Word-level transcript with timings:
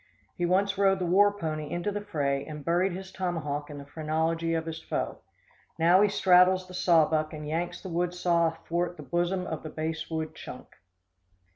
He 0.35 0.47
once 0.47 0.79
rode 0.79 0.97
the 0.97 1.05
war 1.05 1.31
pony 1.31 1.69
into 1.69 1.91
the 1.91 2.01
fray 2.01 2.43
and 2.43 2.65
buried 2.65 2.93
his 2.93 3.11
tomahawk 3.11 3.69
in 3.69 3.77
the 3.77 3.85
phrenology 3.85 4.55
of 4.55 4.65
his 4.65 4.81
foe. 4.81 5.19
Now 5.77 6.01
he 6.01 6.09
straddles 6.09 6.67
the 6.67 6.73
saw 6.73 7.05
buck 7.07 7.33
and 7.33 7.47
yanks 7.47 7.81
the 7.83 7.89
woodsaw 7.89 8.47
athwart 8.53 8.97
the 8.97 9.03
bosom 9.03 9.45
of 9.45 9.61
the 9.61 9.69
basswood 9.69 10.33
chunk. 10.33 10.73